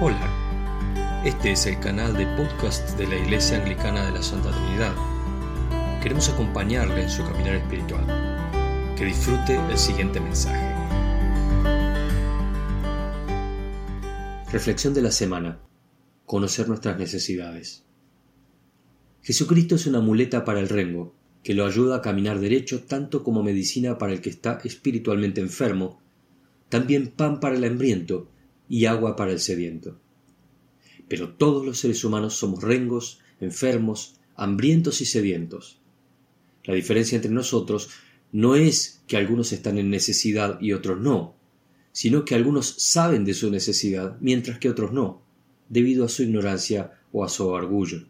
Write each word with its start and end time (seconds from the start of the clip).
Hola, 0.00 1.22
este 1.24 1.52
es 1.52 1.66
el 1.66 1.78
canal 1.78 2.16
de 2.16 2.26
podcast 2.36 2.98
de 2.98 3.06
la 3.06 3.16
Iglesia 3.16 3.58
Anglicana 3.58 4.04
de 4.04 4.10
la 4.10 4.22
Santa 4.24 4.50
Trinidad. 4.50 4.92
Queremos 6.02 6.28
acompañarle 6.28 7.04
en 7.04 7.08
su 7.08 7.22
caminar 7.22 7.54
espiritual. 7.54 8.04
Que 8.98 9.04
disfrute 9.04 9.56
el 9.70 9.78
siguiente 9.78 10.18
mensaje. 10.18 10.74
Reflexión 14.50 14.94
de 14.94 15.02
la 15.02 15.12
semana. 15.12 15.60
Conocer 16.26 16.66
nuestras 16.66 16.98
necesidades. 16.98 17.84
Jesucristo 19.22 19.76
es 19.76 19.86
una 19.86 20.00
muleta 20.00 20.44
para 20.44 20.58
el 20.58 20.68
rengo, 20.68 21.14
que 21.44 21.54
lo 21.54 21.64
ayuda 21.64 21.98
a 21.98 22.02
caminar 22.02 22.40
derecho 22.40 22.82
tanto 22.82 23.22
como 23.22 23.44
medicina 23.44 23.96
para 23.96 24.12
el 24.12 24.20
que 24.20 24.30
está 24.30 24.58
espiritualmente 24.64 25.40
enfermo, 25.40 26.00
también 26.68 27.12
pan 27.12 27.38
para 27.38 27.54
el 27.54 27.62
hambriento 27.62 28.33
y 28.74 28.86
agua 28.86 29.14
para 29.14 29.30
el 29.30 29.38
sediento. 29.38 30.00
Pero 31.06 31.34
todos 31.34 31.64
los 31.64 31.78
seres 31.78 32.02
humanos 32.02 32.34
somos 32.34 32.60
rengos, 32.60 33.20
enfermos, 33.38 34.16
hambrientos 34.34 35.00
y 35.00 35.04
sedientos. 35.04 35.78
La 36.64 36.74
diferencia 36.74 37.14
entre 37.14 37.30
nosotros 37.30 37.90
no 38.32 38.56
es 38.56 39.00
que 39.06 39.16
algunos 39.16 39.52
están 39.52 39.78
en 39.78 39.90
necesidad 39.90 40.60
y 40.60 40.72
otros 40.72 41.00
no, 41.00 41.36
sino 41.92 42.24
que 42.24 42.34
algunos 42.34 42.66
saben 42.66 43.24
de 43.24 43.34
su 43.34 43.48
necesidad 43.48 44.16
mientras 44.20 44.58
que 44.58 44.70
otros 44.70 44.92
no, 44.92 45.22
debido 45.68 46.04
a 46.04 46.08
su 46.08 46.24
ignorancia 46.24 47.00
o 47.12 47.22
a 47.22 47.28
su 47.28 47.46
orgullo. 47.46 48.08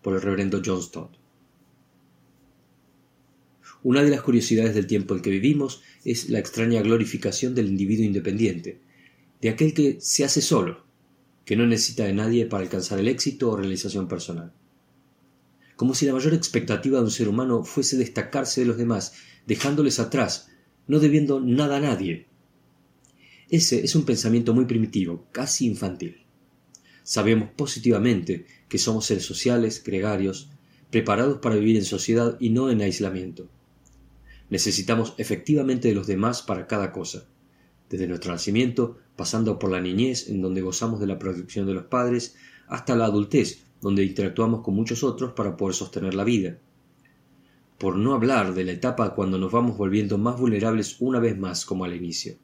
Por 0.00 0.14
el 0.14 0.22
reverendo 0.22 0.62
John 0.64 0.82
Stott. 0.82 1.18
Una 3.82 4.02
de 4.02 4.08
las 4.08 4.22
curiosidades 4.22 4.74
del 4.74 4.86
tiempo 4.86 5.14
en 5.14 5.20
que 5.20 5.28
vivimos 5.28 5.82
es 6.02 6.30
la 6.30 6.38
extraña 6.38 6.80
glorificación 6.80 7.54
del 7.54 7.66
individuo 7.66 8.06
independiente, 8.06 8.85
de 9.40 9.48
aquel 9.48 9.74
que 9.74 9.98
se 10.00 10.24
hace 10.24 10.40
solo, 10.40 10.84
que 11.44 11.56
no 11.56 11.66
necesita 11.66 12.04
de 12.04 12.12
nadie 12.12 12.46
para 12.46 12.62
alcanzar 12.62 12.98
el 12.98 13.08
éxito 13.08 13.50
o 13.50 13.56
realización 13.56 14.08
personal. 14.08 14.52
Como 15.76 15.94
si 15.94 16.06
la 16.06 16.14
mayor 16.14 16.34
expectativa 16.34 16.98
de 16.98 17.04
un 17.04 17.10
ser 17.10 17.28
humano 17.28 17.62
fuese 17.64 17.96
destacarse 17.96 18.62
de 18.62 18.66
los 18.66 18.78
demás, 18.78 19.14
dejándoles 19.46 20.00
atrás, 20.00 20.48
no 20.86 20.98
debiendo 20.98 21.40
nada 21.40 21.76
a 21.76 21.80
nadie. 21.80 22.26
Ese 23.48 23.84
es 23.84 23.94
un 23.94 24.04
pensamiento 24.04 24.54
muy 24.54 24.64
primitivo, 24.64 25.26
casi 25.32 25.66
infantil. 25.66 26.24
Sabemos 27.04 27.50
positivamente 27.54 28.46
que 28.68 28.78
somos 28.78 29.06
seres 29.06 29.24
sociales, 29.24 29.82
gregarios, 29.84 30.50
preparados 30.90 31.38
para 31.38 31.54
vivir 31.54 31.76
en 31.76 31.84
sociedad 31.84 32.36
y 32.40 32.50
no 32.50 32.70
en 32.70 32.80
aislamiento. 32.80 33.48
Necesitamos 34.50 35.14
efectivamente 35.18 35.88
de 35.88 35.94
los 35.94 36.06
demás 36.06 36.42
para 36.42 36.66
cada 36.66 36.90
cosa, 36.90 37.28
desde 37.88 38.06
nuestro 38.06 38.32
nacimiento, 38.32 38.98
pasando 39.16 39.58
por 39.58 39.70
la 39.70 39.80
niñez, 39.80 40.28
en 40.28 40.42
donde 40.42 40.60
gozamos 40.60 41.00
de 41.00 41.06
la 41.06 41.18
protección 41.18 41.66
de 41.66 41.74
los 41.74 41.84
padres, 41.84 42.36
hasta 42.68 42.96
la 42.96 43.06
adultez, 43.06 43.64
donde 43.80 44.04
interactuamos 44.04 44.62
con 44.62 44.74
muchos 44.74 45.04
otros 45.04 45.32
para 45.32 45.56
poder 45.56 45.74
sostener 45.74 46.14
la 46.14 46.24
vida. 46.24 46.58
Por 47.78 47.96
no 47.96 48.14
hablar 48.14 48.54
de 48.54 48.64
la 48.64 48.72
etapa 48.72 49.14
cuando 49.14 49.38
nos 49.38 49.52
vamos 49.52 49.76
volviendo 49.76 50.18
más 50.18 50.38
vulnerables 50.38 50.96
una 51.00 51.20
vez 51.20 51.38
más 51.38 51.64
como 51.64 51.84
al 51.84 51.94
inicio. 51.94 52.36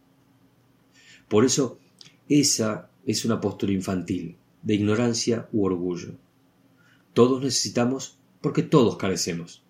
Por 1.29 1.45
eso, 1.45 1.79
esa 2.29 2.91
es 3.07 3.25
una 3.25 3.41
postura 3.41 3.73
infantil, 3.73 4.37
de 4.63 4.75
ignorancia 4.75 5.49
u 5.53 5.65
orgullo. 5.65 6.15
Todos 7.15 7.43
necesitamos 7.43 8.19
porque 8.41 8.63
todos 8.63 8.97
carecemos. 8.97 9.63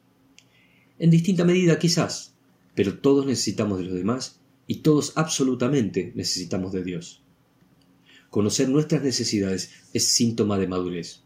En 0.98 1.10
distinta 1.10 1.44
medida 1.44 1.78
quizás, 1.78 2.34
pero 2.74 2.98
todos 2.98 3.26
necesitamos 3.26 3.78
de 3.78 3.84
los 3.84 3.94
demás 3.94 4.40
y 4.72 4.76
todos 4.76 5.12
absolutamente 5.16 6.12
necesitamos 6.14 6.72
de 6.72 6.82
Dios. 6.82 7.22
Conocer 8.30 8.70
nuestras 8.70 9.02
necesidades 9.02 9.70
es 9.92 10.08
síntoma 10.08 10.58
de 10.58 10.66
madurez, 10.66 11.24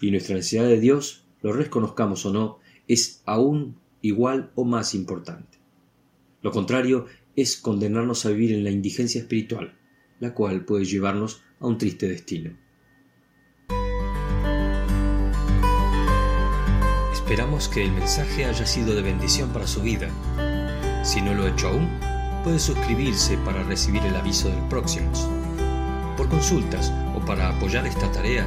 y 0.00 0.12
nuestra 0.12 0.36
necesidad 0.36 0.68
de 0.68 0.78
Dios, 0.78 1.24
lo 1.42 1.52
reconozcamos 1.52 2.24
o 2.26 2.32
no, 2.32 2.60
es 2.86 3.22
aún 3.26 3.74
igual 4.02 4.52
o 4.54 4.64
más 4.64 4.94
importante. 4.94 5.58
Lo 6.42 6.52
contrario 6.52 7.06
es 7.34 7.56
condenarnos 7.56 8.24
a 8.24 8.28
vivir 8.28 8.52
en 8.52 8.62
la 8.62 8.70
indigencia 8.70 9.20
espiritual, 9.20 9.76
la 10.20 10.32
cual 10.32 10.64
puede 10.64 10.84
llevarnos 10.84 11.42
a 11.58 11.66
un 11.66 11.78
triste 11.78 12.06
destino. 12.06 12.56
Esperamos 17.12 17.66
que 17.66 17.82
el 17.82 17.90
mensaje 17.90 18.44
haya 18.44 18.64
sido 18.64 18.94
de 18.94 19.02
bendición 19.02 19.52
para 19.52 19.66
su 19.66 19.82
vida. 19.82 20.08
Si 21.04 21.20
no 21.20 21.34
lo 21.34 21.42
ha 21.42 21.50
hecho 21.50 21.66
aún, 21.66 22.15
puede 22.46 22.58
suscribirse 22.60 23.36
para 23.38 23.64
recibir 23.64 24.04
el 24.04 24.14
aviso 24.14 24.48
del 24.48 24.60
próximo. 24.68 25.10
Por 26.16 26.28
consultas 26.28 26.92
o 27.16 27.18
para 27.18 27.48
apoyar 27.48 27.84
esta 27.84 28.08
tarea, 28.12 28.46